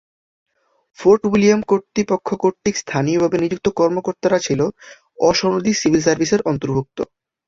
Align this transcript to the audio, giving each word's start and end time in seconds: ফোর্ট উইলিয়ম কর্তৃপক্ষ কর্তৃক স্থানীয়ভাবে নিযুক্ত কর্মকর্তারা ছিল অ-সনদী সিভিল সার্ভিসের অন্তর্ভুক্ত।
ফোর্ট 0.99 1.21
উইলিয়ম 1.27 1.61
কর্তৃপক্ষ 1.69 2.27
কর্তৃক 2.43 2.75
স্থানীয়ভাবে 2.77 3.37
নিযুক্ত 3.39 3.67
কর্মকর্তারা 3.79 4.37
ছিল 4.39 4.59
অ-সনদী 5.19 5.71
সিভিল 5.75 6.01
সার্ভিসের 6.03 6.41
অন্তর্ভুক্ত। 6.45 6.97